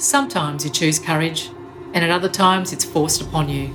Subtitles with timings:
[0.00, 1.50] Sometimes you choose courage,
[1.92, 3.70] and at other times it's forced upon you.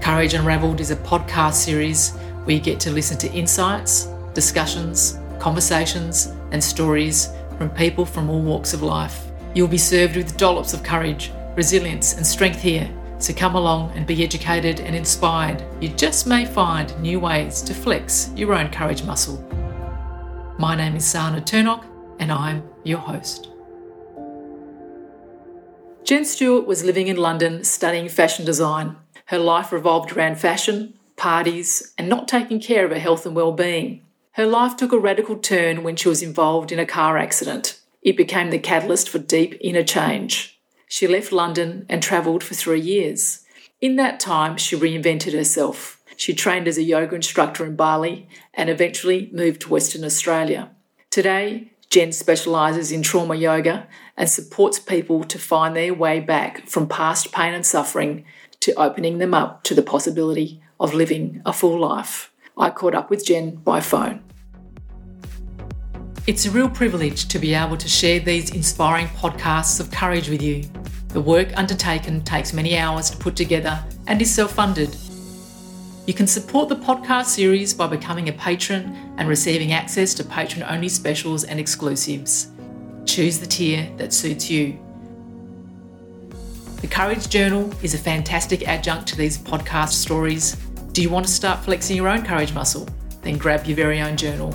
[0.00, 6.32] Courage Unravelled is a podcast series where you get to listen to insights, discussions, conversations,
[6.50, 9.30] and stories from people from all walks of life.
[9.54, 12.90] You'll be served with dollops of courage, resilience, and strength here.
[13.20, 15.62] So come along and be educated and inspired.
[15.80, 19.40] You just may find new ways to flex your own courage muscle.
[20.58, 21.84] My name is Sana Turnock,
[22.18, 23.49] and I'm your host.
[26.10, 28.96] Jen Stewart was living in London studying fashion design.
[29.26, 34.02] Her life revolved around fashion, parties, and not taking care of her health and well-being.
[34.32, 37.80] Her life took a radical turn when she was involved in a car accident.
[38.02, 40.60] It became the catalyst for deep inner change.
[40.88, 43.44] She left London and travelled for three years.
[43.80, 46.02] In that time, she reinvented herself.
[46.16, 50.72] She trained as a yoga instructor in Bali and eventually moved to Western Australia.
[51.08, 56.86] Today, Jen specialises in trauma yoga and supports people to find their way back from
[56.86, 58.24] past pain and suffering
[58.60, 62.32] to opening them up to the possibility of living a full life.
[62.56, 64.22] I caught up with Jen by phone.
[66.28, 70.42] It's a real privilege to be able to share these inspiring podcasts of courage with
[70.42, 70.62] you.
[71.08, 74.96] The work undertaken takes many hours to put together and is self funded.
[76.06, 80.64] You can support the podcast series by becoming a patron and receiving access to patron
[80.64, 82.48] only specials and exclusives.
[83.04, 84.78] Choose the tier that suits you.
[86.80, 90.56] The Courage Journal is a fantastic adjunct to these podcast stories.
[90.92, 92.88] Do you want to start flexing your own courage muscle?
[93.20, 94.50] Then grab your very own journal.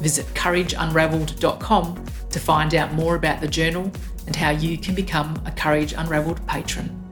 [0.00, 3.90] Visit courageunravelled.com to find out more about the journal
[4.26, 7.07] and how you can become a Courage Unravelled patron.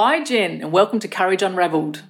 [0.00, 2.04] Hi, Jen, and welcome to Courage Unravelled.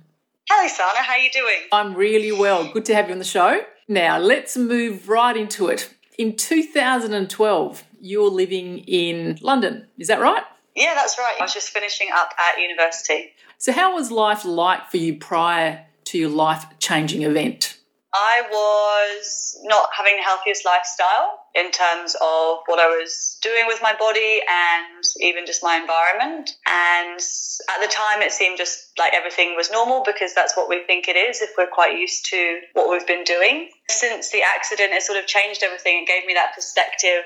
[0.46, 0.98] Hello, Sana.
[0.98, 1.56] How are you doing?
[1.72, 2.70] I'm really well.
[2.70, 3.62] Good to have you on the show.
[3.88, 5.94] Now, let's move right into it.
[6.18, 9.86] In 2012, you were living in London.
[9.96, 10.42] Is that right?
[10.76, 11.36] Yeah, that's right.
[11.40, 13.32] I was just finishing up at university.
[13.56, 17.78] So, how was life like for you prior to your life changing event?
[18.12, 23.80] I was not having the healthiest lifestyle in terms of what I was doing with
[23.82, 26.50] my body and even just my environment.
[26.66, 27.20] And
[27.68, 31.08] at the time, it seemed just like everything was normal because that's what we think
[31.08, 33.70] it is if we're quite used to what we've been doing.
[33.90, 36.02] Since the accident, it sort of changed everything.
[36.02, 37.24] It gave me that perspective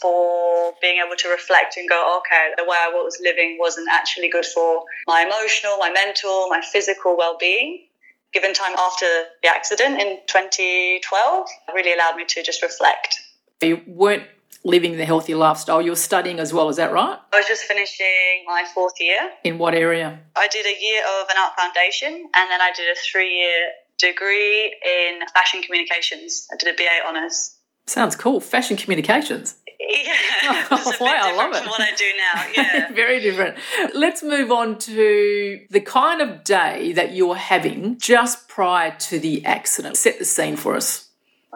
[0.00, 4.30] for being able to reflect and go, okay, the way I was living wasn't actually
[4.30, 7.86] good for my emotional, my mental, my physical well being
[8.34, 9.06] given time after
[9.42, 13.20] the accident in 2012 really allowed me to just reflect.
[13.62, 14.24] You weren't
[14.64, 17.18] living the healthy lifestyle, you were studying as well, is that right?
[17.32, 19.18] I was just finishing my fourth year.
[19.44, 20.20] In what area?
[20.36, 23.68] I did a year of an art foundation and then I did a three year
[23.98, 26.48] degree in fashion communications.
[26.52, 27.56] I did a BA honours.
[27.86, 28.40] Sounds cool.
[28.40, 29.56] Fashion communications.
[29.78, 30.14] Yeah,
[30.70, 31.68] oh, wow, I love it.
[31.68, 33.58] what I do now, yeah, very different.
[33.92, 39.44] Let's move on to the kind of day that you're having just prior to the
[39.44, 39.96] accident.
[39.98, 41.03] Set the scene for us.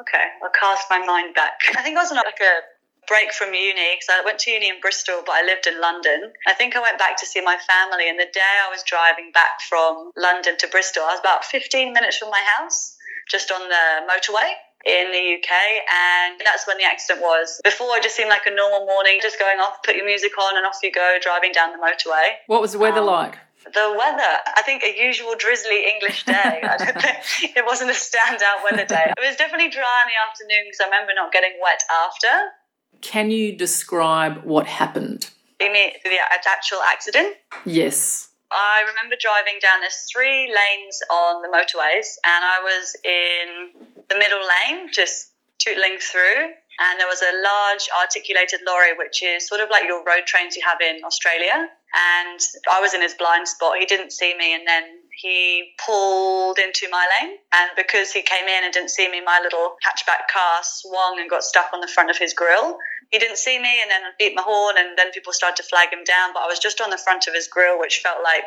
[0.01, 1.59] Okay, I'll cast my mind back.
[1.77, 2.63] I think I was on like a
[3.09, 6.31] break from uni because I went to uni in Bristol, but I lived in London.
[6.47, 9.33] I think I went back to see my family, and the day I was driving
[9.33, 12.95] back from London to Bristol, I was about 15 minutes from my house,
[13.29, 14.53] just on the motorway
[14.87, 17.61] in the UK, and that's when the accident was.
[17.65, 20.57] Before, it just seemed like a normal morning, just going off, put your music on,
[20.57, 22.39] and off you go, driving down the motorway.
[22.47, 23.39] What was the weather um, like?
[23.75, 26.61] The weather, I think a usual drizzly English day.
[26.63, 29.13] I don't think it wasn't a standout weather day.
[29.17, 32.53] It was definitely dry in the afternoon because I remember not getting wet after.
[33.01, 35.31] Can you describe what happened?
[35.61, 37.37] You mean the actual accident?
[37.65, 38.29] Yes.
[38.51, 44.17] I remember driving down there's three lanes on the motorways, and I was in the
[44.17, 49.61] middle lane, just tootling through, and there was a large articulated lorry, which is sort
[49.61, 51.69] of like your road trains you have in Australia.
[51.95, 52.41] And
[52.71, 53.79] I was in his blind spot.
[53.79, 57.35] He didn't see me, and then he pulled into my lane.
[57.53, 61.29] And because he came in and didn't see me, my little hatchback car swung and
[61.29, 62.79] got stuck on the front of his grill.
[63.11, 65.69] He didn't see me, and then I beat my horn, and then people started to
[65.69, 66.33] flag him down.
[66.33, 68.47] But I was just on the front of his grill, which felt like,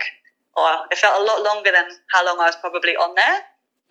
[0.55, 3.39] oh, it felt a lot longer than how long I was probably on there.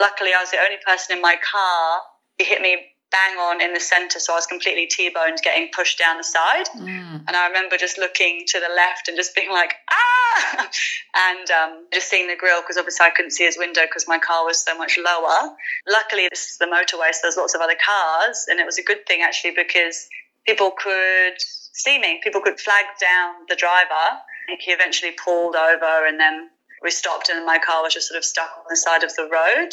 [0.01, 2.01] Luckily, I was the only person in my car.
[2.39, 5.99] He hit me bang on in the center, so I was completely T-boned, getting pushed
[5.99, 6.67] down the side.
[6.77, 7.25] Mm.
[7.27, 10.71] And I remember just looking to the left and just being like, ah,
[11.17, 14.19] and um, just seeing the grill because obviously I couldn't see his window because my
[14.19, 15.51] car was so much lower.
[15.89, 18.83] Luckily, this is the motorway, so there's lots of other cars, and it was a
[18.83, 20.09] good thing actually because
[20.47, 22.21] people could see me.
[22.23, 24.19] People could flag down the driver.
[24.59, 26.51] He eventually pulled over, and then
[26.83, 29.29] we stopped, and my car was just sort of stuck on the side of the
[29.31, 29.71] road.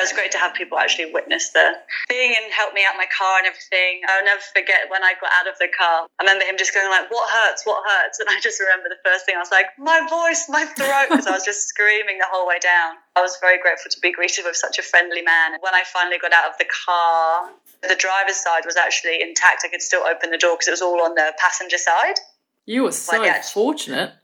[0.00, 1.76] It was great to have people actually witness the
[2.08, 4.00] thing and help me out my car and everything.
[4.08, 6.08] I'll never forget when I got out of the car.
[6.16, 7.68] I remember him just going like, "What hurts?
[7.68, 10.64] What hurts?" And I just remember the first thing I was like, "My voice, my
[10.64, 12.96] throat," because I was just screaming the whole way down.
[13.14, 15.60] I was very grateful to be greeted with such a friendly man.
[15.60, 17.52] When I finally got out of the car,
[17.84, 19.68] the driver's side was actually intact.
[19.68, 22.16] I could still open the door because it was all on the passenger side.
[22.64, 23.20] You were so
[23.52, 24.16] fortunate.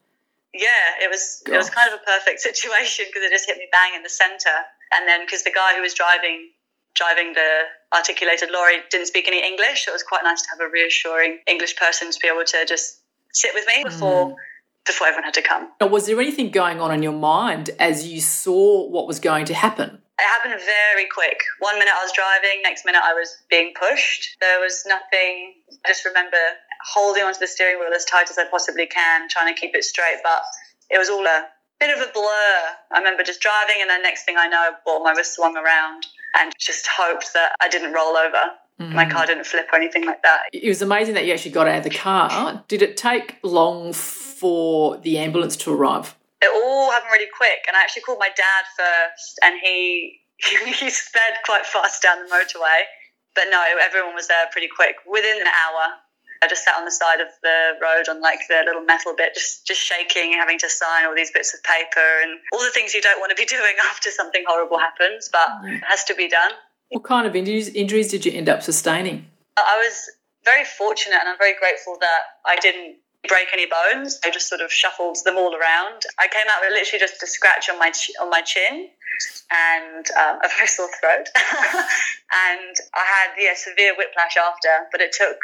[0.55, 1.43] Yeah, it was.
[1.45, 1.53] Gosh.
[1.53, 4.09] It was kind of a perfect situation because it just hit me bang in the
[4.09, 6.51] center and then because the guy who was driving
[6.95, 7.61] driving the
[7.95, 11.39] articulated lorry didn't speak any English, so it was quite nice to have a reassuring
[11.47, 13.01] English person to be able to just
[13.33, 14.31] sit with me before.
[14.31, 14.37] Mm.
[14.87, 15.67] Before everyone had to come.
[15.81, 19.45] Now, was there anything going on in your mind as you saw what was going
[19.47, 19.99] to happen?
[20.17, 21.41] It happened very quick.
[21.59, 24.39] One minute I was driving, next minute I was being pushed.
[24.41, 25.55] There was nothing.
[25.85, 26.39] I just remember
[26.87, 29.83] holding onto the steering wheel as tight as I possibly can, trying to keep it
[29.83, 30.21] straight.
[30.23, 30.43] But
[30.89, 31.49] it was all a
[31.81, 32.57] bit of a blur.
[32.93, 36.07] I remember just driving, and then next thing I know, boom, I was swung around
[36.39, 38.53] and just hoped that I didn't roll over.
[38.81, 38.93] Mm.
[38.93, 40.43] My car didn't flip or anything like that.
[40.53, 42.65] It was amazing that you actually got out of the car.
[42.69, 46.15] Did it take long for the ambulance to arrive?
[46.43, 50.21] It all happened really quick, and I actually called my dad first, and he
[50.79, 52.85] he sped quite fast down the motorway.
[53.35, 54.97] But no, everyone was there pretty quick.
[55.07, 55.93] Within an hour,
[56.47, 59.35] I just sat on the side of the road on like the little metal bit,
[59.35, 62.95] just just shaking, having to sign all these bits of paper and all the things
[62.95, 66.29] you don't want to be doing after something horrible happens, but it has to be
[66.29, 66.53] done.
[66.91, 69.27] What kind of injuries, injuries did you end up sustaining?
[69.59, 70.09] I was
[70.45, 74.21] very fortunate, and I'm very grateful that I didn't break any bones.
[74.25, 76.07] I just sort of shuffled them all around.
[76.21, 78.87] I came out with literally just a scratch on my ch- on my chin
[79.51, 84.87] and um, a very sore throat, and I had yeah severe whiplash after.
[84.93, 85.39] But it took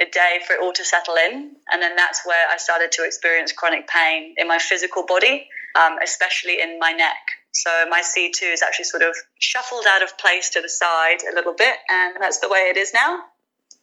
[0.00, 1.52] a day for it all to settle in.
[1.72, 5.96] And then that's where I started to experience chronic pain in my physical body, um,
[6.02, 7.16] especially in my neck.
[7.52, 11.34] So my C2 is actually sort of shuffled out of place to the side a
[11.34, 11.76] little bit.
[11.88, 13.20] And that's the way it is now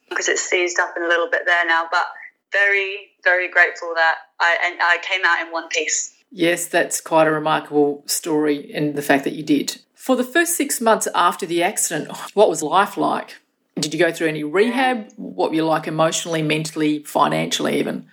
[0.09, 1.87] because it's seized up in a little bit there now.
[1.89, 2.05] But
[2.51, 6.13] very, very grateful that I, and I came out in one piece.
[6.31, 9.81] Yes, that's quite a remarkable story and the fact that you did.
[9.95, 13.37] For the first six months after the accident, what was life like?
[13.81, 15.11] Did you go through any rehab?
[15.15, 18.07] What were you like emotionally, mentally, financially, even?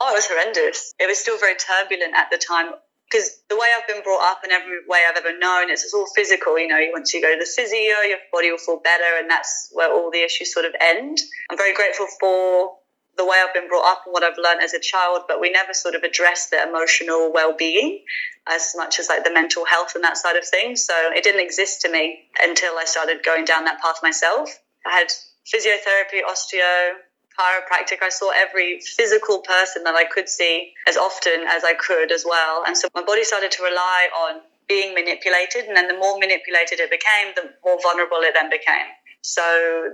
[0.00, 0.92] Oh, it was horrendous.
[1.00, 2.72] It was still very turbulent at the time
[3.10, 5.94] because the way I've been brought up and every way I've ever known, it's, it's
[5.94, 6.58] all physical.
[6.58, 9.70] You know, once you go to the physio, your body will feel better, and that's
[9.72, 11.18] where all the issues sort of end.
[11.50, 12.72] I'm very grateful for
[13.16, 15.50] the way I've been brought up and what I've learned as a child, but we
[15.50, 18.02] never sort of addressed the emotional well-being
[18.48, 20.84] as much as like the mental health and that side of things.
[20.84, 24.50] So it didn't exist to me until I started going down that path myself.
[24.86, 25.08] I had
[25.46, 26.98] physiotherapy, osteo,
[27.38, 28.02] chiropractic.
[28.02, 32.24] I saw every physical person that I could see as often as I could as
[32.26, 32.64] well.
[32.66, 35.64] And so my body started to rely on being manipulated.
[35.64, 38.86] And then the more manipulated it became, the more vulnerable it then became.
[39.22, 39.40] So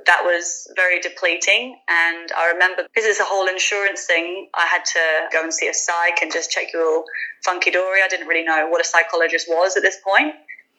[0.06, 1.78] that was very depleting.
[1.88, 5.00] And I remember because it's a whole insurance thing, I had to
[5.32, 7.04] go and see a psych and just check your
[7.44, 8.00] funky dory.
[8.04, 10.34] I didn't really know what a psychologist was at this point.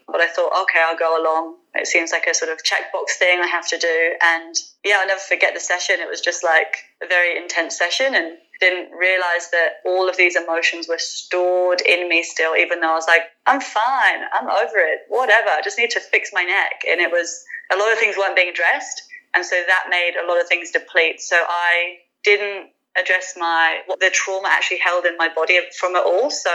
[0.06, 1.56] But I thought, okay, I'll go along.
[1.74, 4.16] It seems like a sort of checkbox thing I have to do.
[4.22, 5.96] And yeah, I'll never forget the session.
[6.00, 10.36] It was just like a very intense session and didn't realize that all of these
[10.36, 14.78] emotions were stored in me still, even though I was like, I'm fine, I'm over
[14.78, 15.50] it, whatever.
[15.50, 16.84] I just need to fix my neck.
[16.88, 19.02] And it was a lot of things weren't being addressed.
[19.34, 21.22] And so that made a lot of things deplete.
[21.22, 26.04] So I didn't address my what the trauma actually held in my body from it
[26.06, 26.30] all.
[26.30, 26.52] So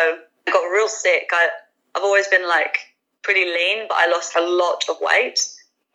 [0.47, 1.29] I got real sick.
[1.33, 1.49] I,
[1.95, 2.77] I've always been like
[3.27, 5.41] pretty lean, but I lost a lot of weight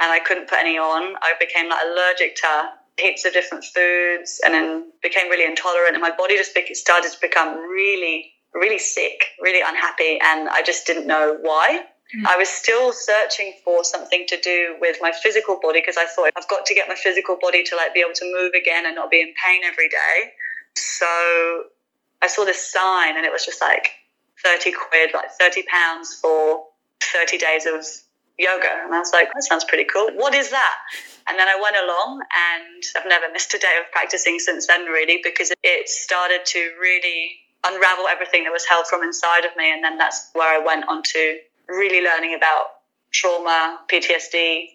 [0.01, 1.15] and I couldn't put any on.
[1.21, 6.01] I became like allergic to heaps of different foods and then became really intolerant and
[6.01, 11.07] my body just started to become really, really sick, really unhappy and I just didn't
[11.07, 11.85] know why.
[12.13, 12.27] Mm.
[12.27, 16.31] I was still searching for something to do with my physical body because I thought
[16.35, 18.95] I've got to get my physical body to like be able to move again and
[18.95, 20.35] not be in pain every day.
[20.75, 21.07] So
[22.21, 23.91] I saw this sign and it was just like
[24.43, 26.65] 30 quid, like 30 pounds for
[27.01, 27.85] 30 days of
[28.37, 28.69] yoga.
[28.83, 30.09] And I was like, that sounds pretty cool.
[30.15, 30.75] What is that?
[31.27, 34.85] And then I went along and I've never missed a day of practicing since then,
[34.85, 39.71] really, because it started to really unravel everything that was held from inside of me.
[39.71, 42.65] And then that's where I went on to really learning about
[43.11, 44.65] trauma, PTSD,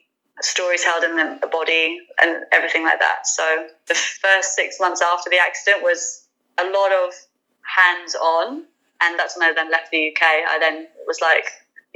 [0.41, 3.27] stories held in the body, and everything like that.
[3.27, 6.27] So the first six months after the accident was
[6.59, 7.13] a lot of
[7.63, 8.65] hands on.
[9.01, 10.23] And that's when I then left the UK.
[10.23, 11.45] I then was like,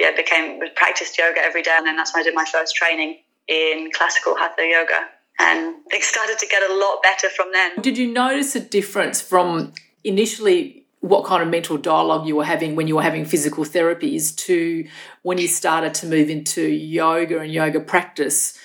[0.01, 3.19] yeah, became practiced yoga every day, and then that's when I did my first training
[3.47, 5.07] in classical hatha yoga,
[5.39, 7.83] and things started to get a lot better from then.
[7.83, 12.77] Did you notice a difference from initially what kind of mental dialogue you were having
[12.77, 14.87] when you were having physical therapies to
[15.23, 18.59] when you started to move into yoga and yoga practice?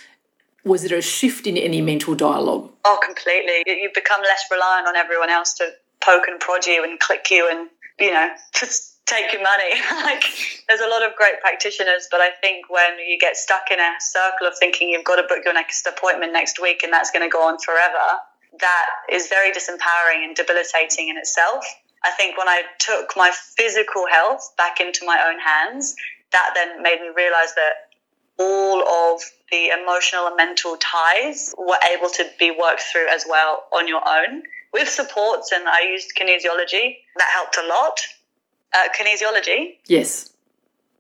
[0.63, 2.71] Was there a shift in any mental dialogue?
[2.85, 3.61] Oh completely.
[3.65, 7.49] You become less reliant on everyone else to poke and prod you and click you
[7.51, 10.23] and you know just take your money like
[10.67, 13.91] there's a lot of great practitioners but i think when you get stuck in a
[13.99, 17.23] circle of thinking you've got to book your next appointment next week and that's going
[17.23, 18.19] to go on forever
[18.59, 21.65] that is very disempowering and debilitating in itself.
[22.03, 25.95] I think when I took my physical health back into my own hands,
[26.31, 27.73] that then made me realize that
[28.37, 28.81] all
[29.15, 29.21] of
[29.51, 34.01] the emotional and mental ties were able to be worked through as well on your
[34.05, 34.43] own
[34.73, 35.51] with supports.
[35.51, 37.99] And I used kinesiology, that helped a lot.
[38.73, 39.77] Uh, kinesiology?
[39.87, 40.31] Yes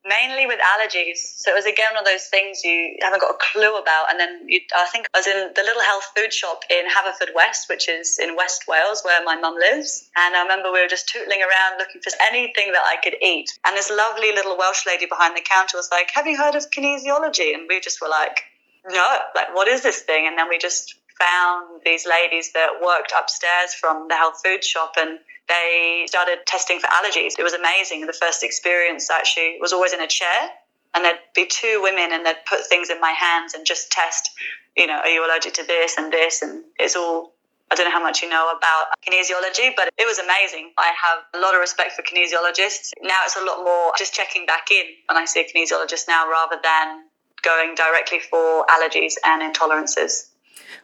[0.05, 1.17] mainly with allergies.
[1.17, 4.09] So it was again one of those things you haven't got a clue about.
[4.09, 7.67] And then you, I think I was in the little health food shop in Haverfordwest,
[7.67, 10.07] which is in West Wales, where my mum lives.
[10.15, 13.49] And I remember we were just tootling around looking for anything that I could eat.
[13.65, 16.69] And this lovely little Welsh lady behind the counter was like, "Have you heard of
[16.69, 18.43] kinesiology?" And we just were like,
[18.87, 23.13] "No, like what is this thing?" And then we just found these ladies that worked
[23.17, 27.33] upstairs from the health food shop and they started testing for allergies.
[27.37, 28.05] It was amazing.
[28.07, 30.49] The first experience actually was always in a chair,
[30.93, 34.31] and there'd be two women, and they'd put things in my hands and just test,
[34.75, 36.41] you know, are you allergic to this and this?
[36.41, 37.35] And it's all
[37.71, 40.71] I don't know how much you know about kinesiology, but it was amazing.
[40.77, 42.91] I have a lot of respect for kinesiologists.
[43.01, 46.29] Now it's a lot more just checking back in when I see a kinesiologist now
[46.29, 47.05] rather than
[47.41, 50.29] going directly for allergies and intolerances.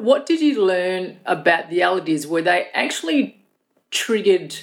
[0.01, 2.25] What did you learn about the allergies?
[2.25, 3.45] Were they actually
[3.91, 4.55] triggered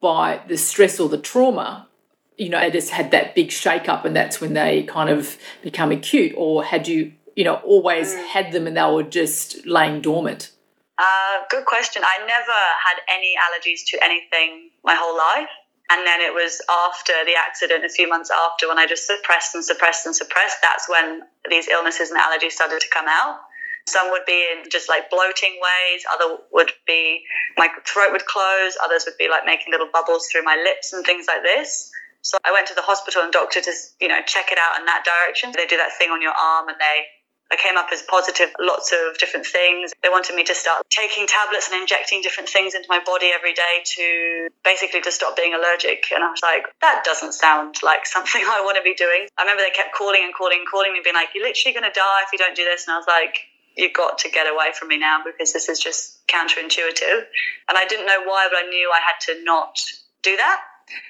[0.00, 1.88] by the stress or the trauma,
[2.36, 5.36] you know, they just had that big shake up and that's when they kind of
[5.62, 6.32] become acute?
[6.36, 8.26] Or had you, you know, always mm.
[8.28, 10.52] had them and they were just laying dormant?
[10.98, 12.02] Uh, good question.
[12.04, 15.50] I never had any allergies to anything my whole life.
[15.90, 19.54] And then it was after the accident, a few months after, when I just suppressed
[19.54, 23.38] and suppressed and suppressed, that's when these illnesses and allergies started to come out.
[23.88, 26.02] Some would be in just like bloating ways.
[26.12, 27.22] Other would be
[27.56, 28.76] my throat would close.
[28.84, 31.90] Others would be like making little bubbles through my lips and things like this.
[32.22, 34.86] So I went to the hospital and doctor to, you know, check it out in
[34.86, 35.54] that direction.
[35.54, 37.06] They do that thing on your arm and they
[37.50, 39.94] I came up as positive, lots of different things.
[40.02, 43.54] They wanted me to start taking tablets and injecting different things into my body every
[43.54, 46.10] day to basically to stop being allergic.
[46.10, 49.30] And I was like, that doesn't sound like something I want to be doing.
[49.38, 51.86] I remember they kept calling and calling and calling me, being like, you're literally going
[51.86, 52.90] to die if you don't do this.
[52.90, 53.46] And I was like,
[53.76, 57.24] you've got to get away from me now because this is just counterintuitive.
[57.68, 59.78] And I didn't know why, but I knew I had to not
[60.22, 60.60] do that.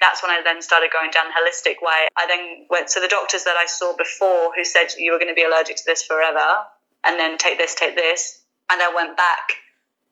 [0.01, 2.09] That's when I then started going down the holistic way.
[2.17, 5.29] I then went to the doctors that I saw before who said you were going
[5.29, 6.65] to be allergic to this forever
[7.05, 8.43] and then take this, take this.
[8.71, 9.53] And I went back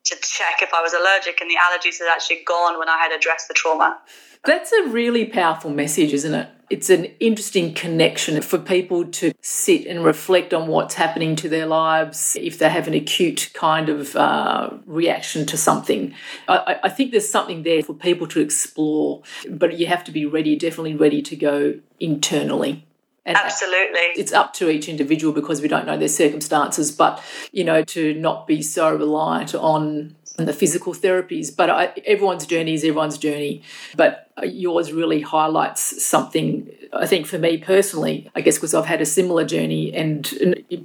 [0.04, 3.12] to check if I was allergic, and the allergies had actually gone when I had
[3.12, 3.98] addressed the trauma.
[4.44, 6.48] That's a really powerful message, isn't it?
[6.68, 11.66] It's an interesting connection for people to sit and reflect on what's happening to their
[11.66, 16.14] lives if they have an acute kind of uh, reaction to something.
[16.48, 20.26] I, I think there's something there for people to explore, but you have to be
[20.26, 22.86] ready, definitely ready to go internally.
[23.26, 24.00] And Absolutely.
[24.16, 28.12] It's up to each individual because we don't know their circumstances, but, you know, to
[28.14, 31.54] not be so reliant on the physical therapies.
[31.54, 33.62] But I, everyone's journey is everyone's journey.
[33.96, 38.84] But uh, yours really highlights something, I think, for me personally, I guess because I've
[38.84, 40.22] had a similar journey and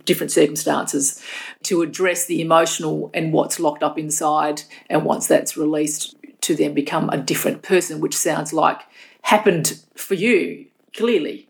[0.05, 1.21] different circumstances
[1.63, 4.61] to address the emotional and what's locked up inside.
[4.89, 8.83] And once that's released, to then become a different person, which sounds like
[9.23, 11.48] happened for you clearly.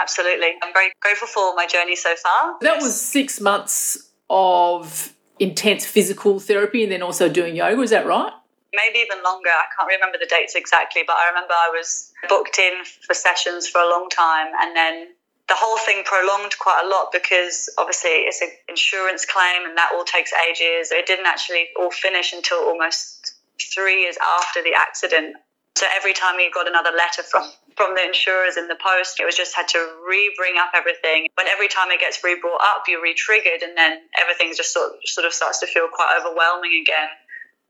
[0.00, 0.52] Absolutely.
[0.62, 2.56] I'm very grateful for my journey so far.
[2.60, 8.06] That was six months of intense physical therapy and then also doing yoga, is that
[8.06, 8.32] right?
[8.72, 9.50] Maybe even longer.
[9.50, 13.66] I can't remember the dates exactly, but I remember I was booked in for sessions
[13.66, 15.08] for a long time and then
[15.48, 19.90] the whole thing prolonged quite a lot because obviously it's an insurance claim and that
[19.92, 20.92] all takes ages.
[20.92, 25.34] It didn't actually all finish until almost three years after the accident.
[25.76, 29.20] So every time you got another letter from from the insurers in the post.
[29.20, 31.28] It was just had to re bring up everything.
[31.34, 34.74] But every time it gets re brought up, you're re triggered, and then everything just
[34.74, 37.08] sort, sort of starts to feel quite overwhelming again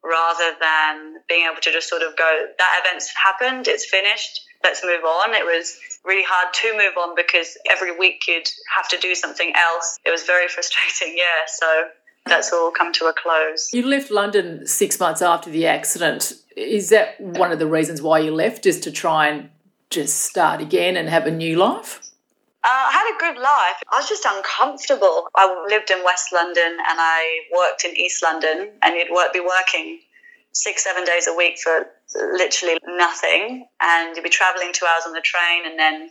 [0.02, 4.83] rather than being able to just sort of go, that event's happened, it's finished, let's
[4.83, 5.35] move on.
[5.35, 9.52] It was really hard to move on because every week you'd have to do something
[9.54, 9.99] else.
[10.04, 11.47] It was very frustrating, yeah.
[11.47, 11.85] So
[12.26, 13.71] that's all come to a close.
[13.73, 16.33] You left London six months after the accident.
[16.61, 19.49] Is that one of the reasons why you left, is to try and
[19.88, 22.00] just start again and have a new life?
[22.62, 23.83] Uh, I had a good life.
[23.90, 25.29] I was just uncomfortable.
[25.35, 29.40] I lived in West London and I worked in East London, and you'd work, be
[29.40, 30.00] working
[30.52, 35.14] six, seven days a week for literally nothing, and you'd be traveling two hours on
[35.14, 36.11] the train, and then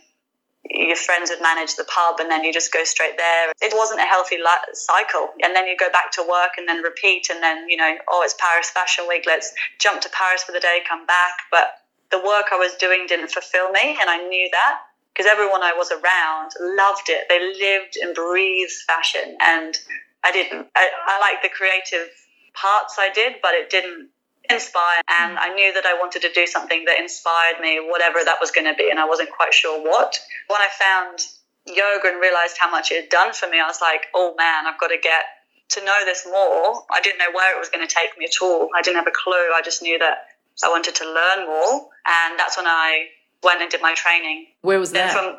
[0.68, 3.52] your friends would manage the pub and then you just go straight there.
[3.62, 4.36] It wasn't a healthy
[4.74, 5.28] cycle.
[5.42, 8.22] And then you go back to work and then repeat and then, you know, oh,
[8.22, 9.24] it's Paris Fashion Week.
[9.26, 11.32] Let's jump to Paris for the day, come back.
[11.50, 11.72] But
[12.10, 13.96] the work I was doing didn't fulfill me.
[14.00, 14.80] And I knew that
[15.14, 17.26] because everyone I was around loved it.
[17.28, 19.36] They lived and breathed fashion.
[19.40, 19.76] And
[20.22, 20.68] I didn't.
[20.76, 22.08] I, I like the creative
[22.52, 24.10] parts I did, but it didn't
[24.54, 28.36] inspire and I knew that I wanted to do something that inspired me, whatever that
[28.40, 30.18] was going to be, and I wasn't quite sure what.
[30.48, 31.20] When I found
[31.66, 34.66] yoga and realized how much it had done for me, I was like, oh man,
[34.66, 35.24] I've got to get
[35.70, 36.84] to know this more.
[36.90, 38.68] I didn't know where it was going to take me at all.
[38.76, 39.54] I didn't have a clue.
[39.54, 40.26] I just knew that
[40.64, 43.06] I wanted to learn more, and that's when I
[43.42, 44.46] went and did my training.
[44.62, 45.12] Where was that?
[45.12, 45.36] From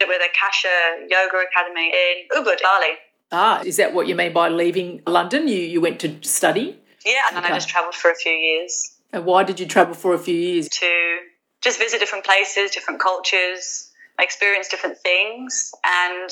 [0.00, 2.92] with Akasha Yoga Academy in Ubud, Bali.
[3.30, 5.48] Ah, is that what you mean by leaving London?
[5.48, 6.78] You you went to study?
[7.08, 7.54] Yeah, and then okay.
[7.54, 8.92] I just travelled for a few years.
[9.14, 10.68] And why did you travel for a few years?
[10.68, 11.18] To
[11.62, 15.72] just visit different places, different cultures, experience different things.
[15.84, 16.30] And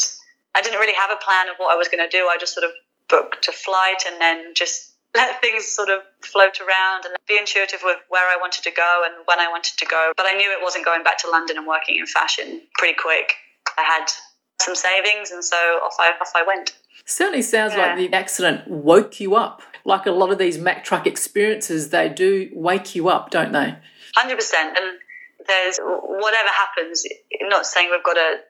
[0.54, 2.28] I didn't really have a plan of what I was going to do.
[2.28, 2.72] I just sort of
[3.08, 7.80] booked a flight and then just let things sort of float around and be intuitive
[7.82, 10.12] with where I wanted to go and when I wanted to go.
[10.14, 13.32] But I knew it wasn't going back to London and working in fashion pretty quick.
[13.78, 14.12] I had
[14.66, 16.76] some savings and so off I, off I went.
[17.06, 17.94] Certainly sounds yeah.
[17.94, 22.08] like the accident woke you up like a lot of these Mack truck experiences, they
[22.08, 23.74] do wake you up, don't they?
[24.18, 24.54] 100%.
[24.54, 24.98] And
[25.46, 27.04] there's whatever happens,
[27.42, 28.40] not saying we've got to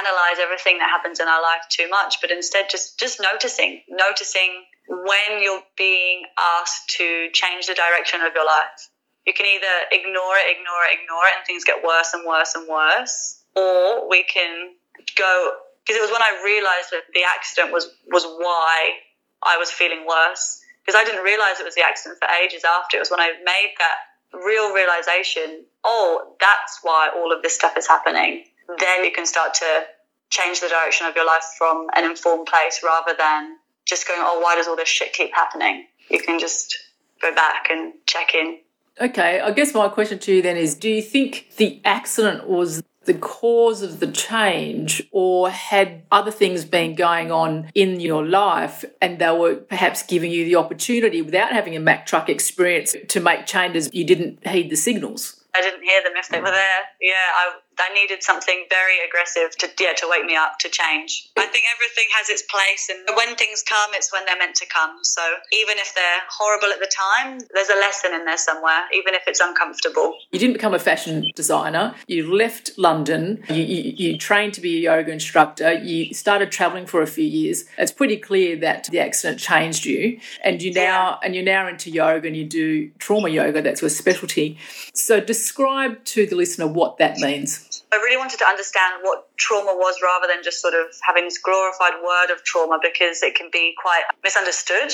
[0.00, 4.64] analyze everything that happens in our life too much, but instead just, just noticing, noticing
[4.88, 8.88] when you're being asked to change the direction of your life.
[9.26, 12.54] You can either ignore it, ignore it, ignore it, and things get worse and worse
[12.54, 14.72] and worse, or we can
[15.16, 15.52] go
[15.84, 19.02] because it was when I realized that the accident was was why
[19.42, 22.96] I was feeling worse because I didn't realize it was the accident for ages after.
[22.96, 24.12] It was when I made that
[24.44, 28.44] real realization, oh, that's why all of this stuff is happening.
[28.78, 29.84] Then you can start to
[30.30, 34.40] change the direction of your life from an informed place rather than just going, oh,
[34.40, 35.86] why does all this shit keep happening?
[36.08, 36.76] You can just
[37.20, 38.58] go back and check in.
[39.00, 42.82] Okay, I guess my question to you then is do you think the accident was
[43.04, 48.84] the cause of the change, or had other things been going on in your life
[49.00, 53.20] and they were perhaps giving you the opportunity without having a Mack truck experience to
[53.20, 53.90] make changes?
[53.92, 55.42] You didn't heed the signals.
[55.54, 56.80] I didn't hear them if they were there.
[57.00, 61.28] Yeah, I, I needed something very aggressive to yeah to wake me up to change.
[61.36, 64.66] I think everything has its place, and when things come, it's when they're meant to
[64.66, 64.98] come.
[65.02, 69.14] So even if they're horrible at the time, there's a lesson in there somewhere, even
[69.14, 70.14] if it's uncomfortable.
[70.30, 71.94] You didn't become a fashion designer.
[72.06, 73.42] You left London.
[73.48, 75.72] You, you, you trained to be a yoga instructor.
[75.72, 77.64] You started traveling for a few years.
[77.78, 81.90] It's pretty clear that the accident changed you, and you now and you're now into
[81.90, 83.60] yoga and you do trauma yoga.
[83.60, 84.58] That's your specialty.
[84.94, 87.71] So describe to the listener what that means.
[87.92, 91.36] I really wanted to understand what trauma was rather than just sort of having this
[91.36, 94.92] glorified word of trauma because it can be quite misunderstood.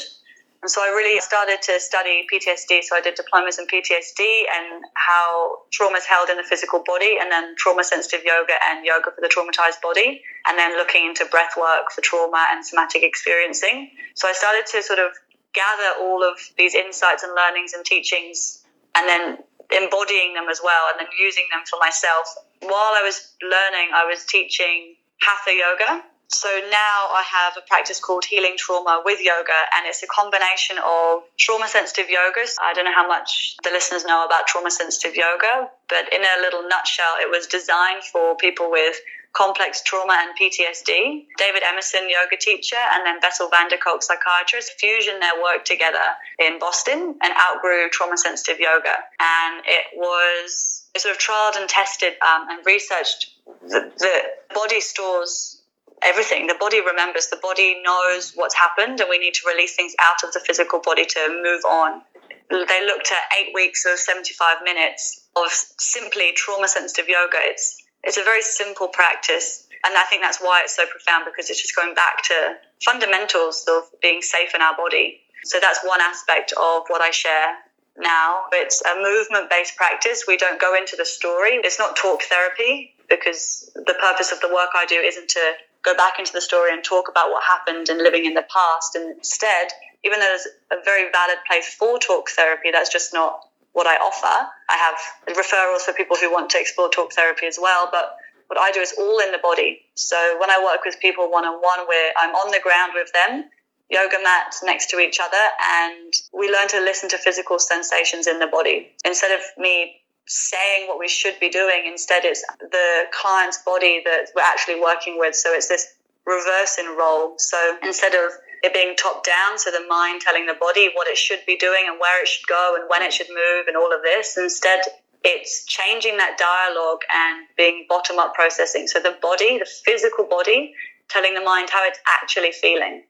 [0.60, 2.82] And so I really started to study PTSD.
[2.82, 7.14] So I did diplomas in PTSD and how trauma is held in the physical body,
[7.20, 11.24] and then trauma sensitive yoga and yoga for the traumatized body, and then looking into
[11.30, 13.92] breath work for trauma and somatic experiencing.
[14.16, 15.12] So I started to sort of
[15.54, 19.38] gather all of these insights and learnings and teachings and then
[19.70, 22.26] embodying them as well and then using them for myself
[22.62, 26.04] while I was learning, I was teaching hatha yoga.
[26.28, 30.76] So now I have a practice called Healing Trauma with Yoga, and it's a combination
[30.76, 32.52] of trauma sensitive yogas.
[32.60, 36.42] I don't know how much the listeners know about trauma sensitive yoga, but in a
[36.42, 38.96] little nutshell, it was designed for people with
[39.32, 41.26] complex trauma and PTSD.
[41.36, 46.04] David Emerson, yoga teacher, and then Bessel van der Kolk, psychiatrist, fusion their work together
[46.38, 48.94] in Boston and outgrew trauma sensitive yoga.
[49.20, 53.30] And it was sort of trialed and tested um, and researched.
[53.62, 54.22] The, the
[54.54, 55.58] body stores
[56.02, 56.46] everything.
[56.46, 57.28] The body remembers.
[57.28, 60.80] The body knows what's happened, and we need to release things out of the physical
[60.80, 62.02] body to move on.
[62.50, 67.36] They looked at eight weeks of 75 minutes of simply trauma sensitive yoga.
[67.40, 71.50] It's it's a very simple practice, and I think that's why it's so profound because
[71.50, 75.20] it's just going back to fundamentals of being safe in our body.
[75.44, 77.54] So that's one aspect of what I share
[77.96, 78.42] now.
[78.52, 80.24] It's a movement based practice.
[80.26, 81.60] We don't go into the story.
[81.62, 85.94] It's not talk therapy because the purpose of the work I do isn't to go
[85.94, 88.94] back into the story and talk about what happened and living in the past.
[88.94, 89.68] And instead,
[90.04, 93.96] even though there's a very valid place for talk therapy, that's just not what I
[93.96, 94.48] offer.
[94.68, 98.16] I have referrals for people who want to explore talk therapy as well, but
[98.48, 99.80] what I do is all in the body.
[99.94, 103.12] So when I work with people one on one, where I'm on the ground with
[103.12, 103.44] them,
[103.90, 108.38] yoga mat next to each other and we learn to listen to physical sensations in
[108.38, 108.92] the body.
[109.04, 114.26] Instead of me saying what we should be doing, instead it's the client's body that
[114.34, 115.34] we're actually working with.
[115.34, 115.86] So it's this
[116.26, 117.34] reversing role.
[117.38, 121.16] So instead of it being top down, so the mind telling the body what it
[121.16, 123.94] should be doing and where it should go and when it should move and all
[123.94, 124.80] of this, instead
[125.24, 128.86] it's changing that dialogue and being bottom up processing.
[128.86, 130.74] So the body, the physical body,
[131.08, 133.04] telling the mind how it's actually feeling.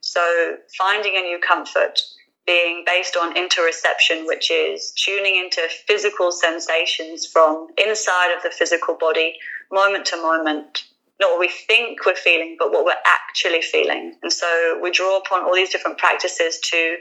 [0.00, 2.00] So finding a new comfort
[2.46, 8.96] being based on interoception, which is tuning into physical sensations from inside of the physical
[9.00, 9.38] body,
[9.72, 10.84] moment to moment.
[11.20, 14.14] Not what we think we're feeling, but what we're actually feeling.
[14.22, 16.96] And so we draw upon all these different practices to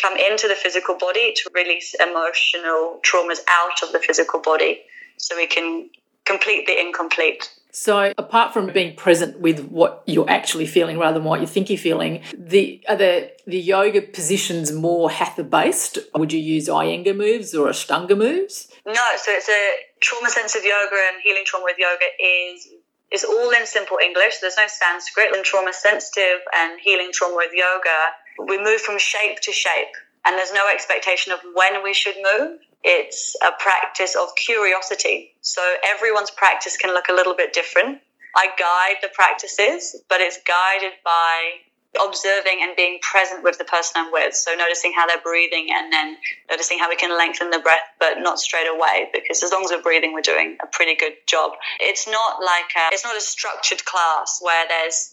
[0.00, 4.82] come into the physical body to release emotional traumas out of the physical body
[5.16, 5.90] so we can
[6.24, 7.50] complete the incomplete.
[7.70, 11.68] So, apart from being present with what you're actually feeling rather than what you think
[11.68, 15.98] you're feeling, the are the, the yoga positions more hatha based?
[16.14, 18.68] Would you use Iyengar moves or Ashtanga moves?
[18.86, 22.68] No, so it's a trauma sensitive yoga and healing trauma with yoga is
[23.12, 24.38] is all in simple English.
[24.40, 25.34] There's no Sanskrit.
[25.34, 29.94] And trauma sensitive and healing trauma with yoga, we move from shape to shape,
[30.24, 35.34] and there's no expectation of when we should move it's a practice of curiosity.
[35.40, 38.00] So everyone's practice can look a little bit different.
[38.36, 41.50] I guide the practices, but it's guided by
[41.96, 44.34] observing and being present with the person I'm with.
[44.34, 46.16] So noticing how they're breathing and then
[46.50, 49.70] noticing how we can lengthen the breath, but not straight away, because as long as
[49.70, 51.52] we're breathing, we're doing a pretty good job.
[51.80, 55.12] It's not like a, it's not a structured class where there's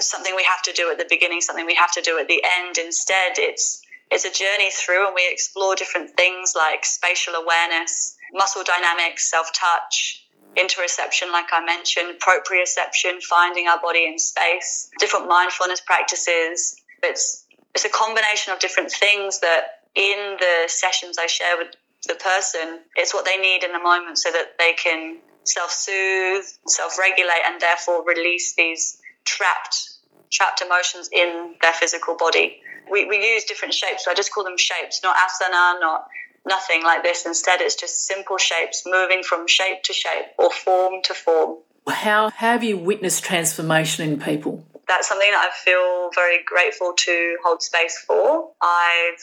[0.00, 2.42] something we have to do at the beginning, something we have to do at the
[2.58, 2.76] end.
[2.78, 8.62] Instead, it's it's a journey through and we explore different things like spatial awareness, muscle
[8.62, 10.25] dynamics, self touch,
[10.56, 16.76] interoception, like I mentioned, proprioception, finding our body in space, different mindfulness practices.
[17.02, 21.74] It's, it's a combination of different things that in the sessions I share with
[22.06, 26.44] the person, it's what they need in the moment so that they can self soothe,
[26.66, 29.76] self regulate, and therefore release these trapped
[30.32, 34.04] trapped emotions in their physical body we, we use different shapes.
[34.04, 36.06] So I just call them shapes, not asana, not
[36.46, 37.26] nothing like this.
[37.26, 41.58] Instead, it's just simple shapes moving from shape to shape or form to form.
[41.88, 44.64] How have you witnessed transformation in people?
[44.88, 48.50] That's something that I feel very grateful to hold space for.
[48.62, 49.20] I've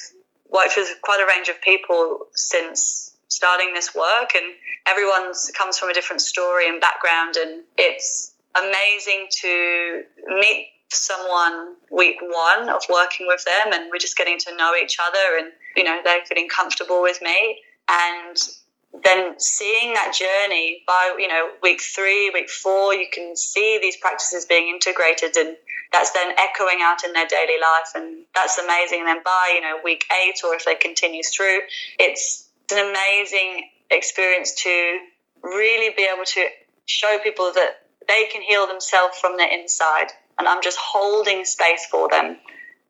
[0.49, 4.45] worked with quite a range of people since starting this work, and
[4.86, 12.17] everyone comes from a different story and background, and it's amazing to meet someone week
[12.21, 15.84] one of working with them and we're just getting to know each other and you
[15.84, 17.60] know they're feeling comfortable with me.
[17.89, 18.38] And
[19.03, 23.97] then seeing that journey by you know week three week four you can see these
[23.97, 25.56] practices being integrated and
[25.91, 28.99] that's then echoing out in their daily life and that's amazing.
[28.99, 31.60] And then by you know week eight or if they continue through
[31.99, 34.99] it's an amazing experience to
[35.43, 36.47] really be able to
[36.86, 40.08] show people that they can heal themselves from the inside
[40.39, 42.38] and I'm just holding space for them.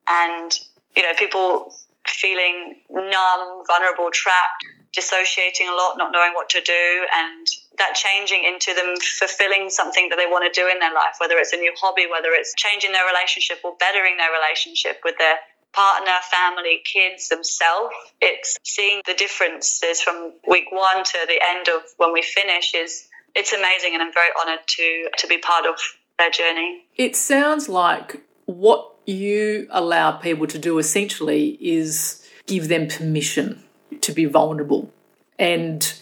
[0.08, 0.52] And,
[0.96, 1.74] you know, people
[2.08, 8.44] feeling numb, vulnerable, trapped, dissociating a lot, not knowing what to do, and that changing
[8.44, 11.58] into them fulfilling something that they want to do in their life, whether it's a
[11.58, 15.38] new hobby, whether it's changing their relationship or bettering their relationship with their
[15.74, 17.96] partner, family, kids, themselves.
[18.22, 23.08] It's seeing the differences from week one to the end of when we finish is
[23.36, 25.76] it's amazing and I'm very honored to to be part of
[26.17, 26.86] their journey.
[26.95, 33.63] It sounds like what you allow people to do essentially is give them permission
[34.02, 34.91] to be vulnerable.
[35.39, 35.93] And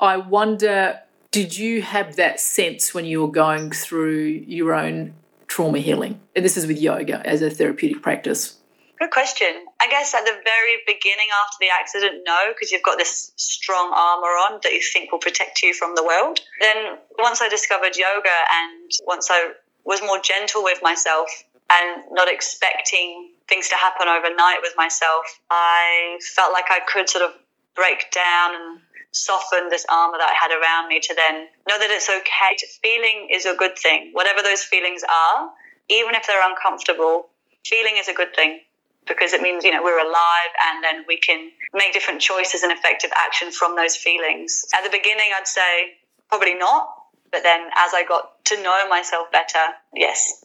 [0.00, 5.14] I wonder, did you have that sense when you were going through your own
[5.46, 6.20] trauma healing?
[6.34, 8.58] And this is with yoga as a therapeutic practice.
[9.02, 9.66] Good question.
[9.80, 13.90] I guess at the very beginning after the accident, no, because you've got this strong
[13.92, 16.38] armor on that you think will protect you from the world.
[16.60, 21.26] Then once I discovered yoga and once I was more gentle with myself
[21.68, 27.24] and not expecting things to happen overnight with myself, I felt like I could sort
[27.24, 27.32] of
[27.74, 31.90] break down and soften this armor that I had around me to then know that
[31.90, 32.54] it's okay.
[32.80, 34.10] Feeling is a good thing.
[34.12, 35.50] Whatever those feelings are,
[35.90, 37.30] even if they're uncomfortable,
[37.66, 38.60] feeling is a good thing
[39.06, 42.72] because it means you know we're alive and then we can make different choices and
[42.72, 44.64] effective action from those feelings.
[44.74, 46.88] At the beginning i'd say probably not
[47.30, 50.44] but then as i got to know myself better yes.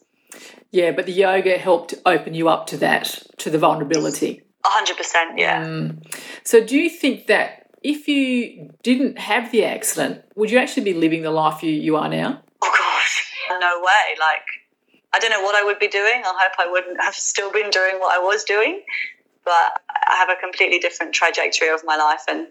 [0.71, 4.43] Yeah but the yoga helped open you up to that to the vulnerability.
[4.65, 5.63] 100% yeah.
[5.63, 6.15] Mm.
[6.43, 10.93] so do you think that if you didn't have the accident would you actually be
[10.93, 12.41] living the life you, you are now?
[12.61, 13.33] Oh gosh.
[13.49, 14.43] No way like
[15.13, 16.21] I don't know what I would be doing.
[16.25, 18.83] I hope I wouldn't have still been doing what I was doing,
[19.45, 22.47] but I have a completely different trajectory of my life, and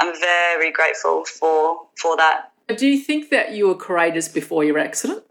[0.00, 2.50] I'm very grateful for for that.
[2.76, 5.24] Do you think that you were courageous before your accident?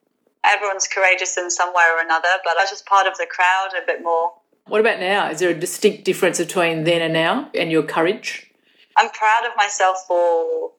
[0.43, 3.69] Everyone's courageous in some way or another, but I was just part of the crowd
[3.81, 4.33] a bit more.
[4.67, 5.29] What about now?
[5.29, 8.49] Is there a distinct difference between then and now and your courage?
[8.95, 10.71] I'm proud of myself for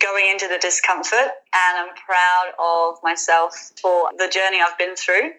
[0.00, 5.30] going into the discomfort and I'm proud of myself for the journey I've been through.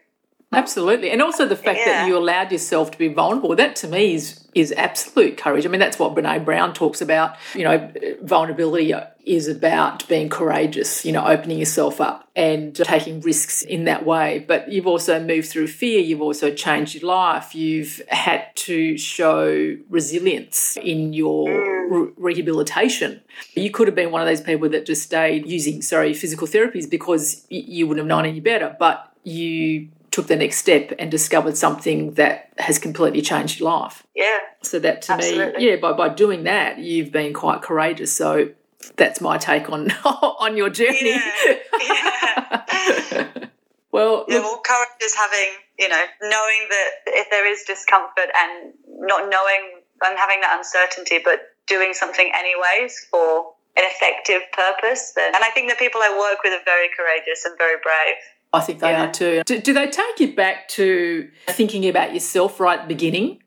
[0.54, 1.12] Absolutely.
[1.12, 1.86] And also the fact yeah.
[1.86, 3.56] that you allowed yourself to be vulnerable.
[3.56, 5.66] That to me is is absolute courage.
[5.66, 7.38] I mean, that's what Brene Brown talks about.
[7.56, 13.62] You know, vulnerability is about being courageous, you know, opening yourself up and taking risks
[13.62, 14.44] in that way.
[14.46, 19.78] But you've also moved through fear, you've also changed your life, you've had to show
[19.90, 21.92] resilience in your mm.
[21.92, 23.22] re- rehabilitation.
[23.54, 26.90] You could have been one of those people that just stayed using, sorry, physical therapies
[26.90, 28.76] because you wouldn't have known any better.
[28.78, 34.04] But you took the next step and discovered something that has completely changed your life.
[34.14, 34.40] Yeah.
[34.62, 35.58] So that to absolutely.
[35.58, 38.12] me, yeah, by, by doing that, you've been quite courageous.
[38.12, 38.50] So
[38.98, 41.12] that's my take on on your journey.
[41.12, 41.58] Yeah.
[41.82, 43.28] yeah.
[43.92, 48.74] well, yeah, well, courage is having you know knowing that if there is discomfort and
[48.88, 55.14] not knowing and having that uncertainty, but doing something anyways for an effective purpose.
[55.16, 58.18] Then, and I think the people I work with are very courageous and very brave.
[58.54, 59.06] I think they yeah.
[59.06, 59.44] are too.
[59.46, 63.42] Do, do, they take you back to thinking about yourself right at the beginning?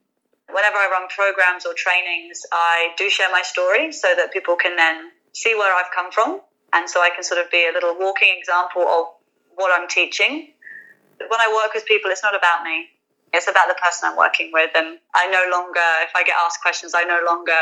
[0.48, 4.76] Whenever I run programs or trainings, I do share my story so that people can
[4.76, 6.40] then see where I've come from.
[6.72, 9.06] And so I can sort of be a little walking example of
[9.56, 10.48] what I'm teaching.
[11.18, 12.88] When I work with people, it's not about me.
[13.32, 14.70] It's about the person I'm working with.
[14.74, 17.58] And I no longer, if I get asked questions, I no longer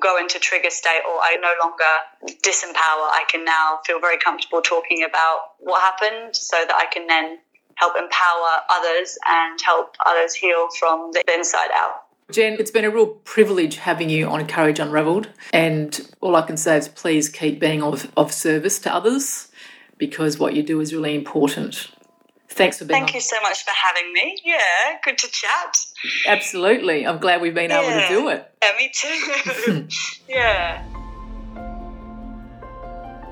[0.00, 3.08] go into trigger state or I no longer disempower.
[3.12, 7.38] I can now feel very comfortable talking about what happened so that I can then
[7.76, 12.04] help empower others and help others heal from the inside out.
[12.30, 15.28] Jen, it's been a real privilege having you on Courage Unravelled.
[15.52, 19.48] And all I can say is please keep being of, of service to others
[19.98, 21.90] because what you do is really important.
[22.52, 23.06] Thanks for being here.
[23.06, 23.14] Thank on.
[23.14, 24.38] you so much for having me.
[24.44, 25.76] Yeah, good to chat.
[26.26, 27.06] Absolutely.
[27.06, 27.80] I'm glad we've been yeah.
[27.80, 28.50] able to do it.
[28.62, 29.88] Yeah, me too.
[30.28, 30.84] yeah.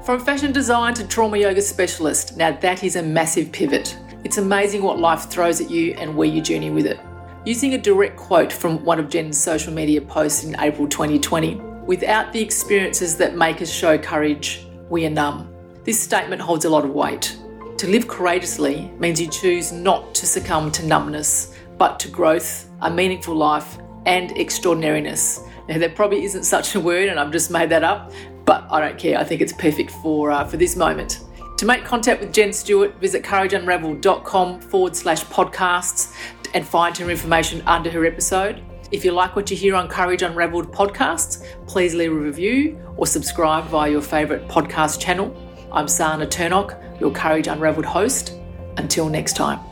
[0.05, 3.97] From fashion design to trauma yoga specialist, now that is a massive pivot.
[4.25, 6.99] It's amazing what life throws at you and where you journey with it.
[7.45, 11.55] Using a direct quote from one of Jen's social media posts in April 2020
[11.87, 15.53] without the experiences that make us show courage, we are numb.
[15.85, 17.37] This statement holds a lot of weight.
[17.81, 22.91] To live courageously means you choose not to succumb to numbness, but to growth, a
[22.91, 25.41] meaningful life, and extraordinariness.
[25.67, 28.13] Now, there probably isn't such a word, and I've just made that up,
[28.45, 29.19] but I don't care.
[29.19, 31.21] I think it's perfect for, uh, for this moment.
[31.57, 36.15] To make contact with Jen Stewart, visit courageunravel.com forward slash podcasts
[36.53, 38.63] and find her information under her episode.
[38.93, 43.07] If you like what you hear on Courage Unravelled podcasts, please leave a review or
[43.07, 45.35] subscribe via your favourite podcast channel.
[45.73, 48.35] I'm Sana Turnock, your Courage Unravelled host.
[48.77, 49.70] Until next time.